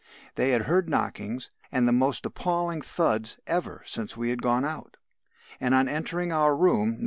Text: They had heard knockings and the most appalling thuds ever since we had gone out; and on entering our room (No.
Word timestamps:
They 0.33 0.49
had 0.49 0.63
heard 0.63 0.89
knockings 0.89 1.51
and 1.71 1.87
the 1.87 1.91
most 1.91 2.25
appalling 2.25 2.81
thuds 2.81 3.37
ever 3.45 3.83
since 3.85 4.17
we 4.17 4.31
had 4.31 4.41
gone 4.41 4.65
out; 4.65 4.97
and 5.59 5.75
on 5.75 5.87
entering 5.87 6.31
our 6.31 6.55
room 6.57 6.93
(No. 6.97 6.99